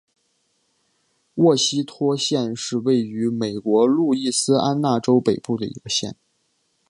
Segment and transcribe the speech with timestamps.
[1.35, 6.15] 沃希托县是位于美国路易斯安那州北部的一个县。